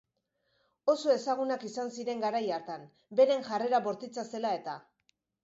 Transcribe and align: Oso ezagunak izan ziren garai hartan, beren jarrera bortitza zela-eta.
Oso 0.93 1.11
ezagunak 1.15 1.65
izan 1.69 1.91
ziren 1.97 2.23
garai 2.23 2.41
hartan, 2.57 2.87
beren 3.21 3.47
jarrera 3.51 3.83
bortitza 3.91 4.27
zela-eta. 4.35 4.77